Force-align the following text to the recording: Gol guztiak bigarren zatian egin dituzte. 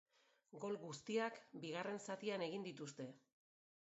Gol 0.61 0.77
guztiak 0.85 1.37
bigarren 1.65 2.03
zatian 2.09 2.45
egin 2.47 2.67
dituzte. 2.71 3.09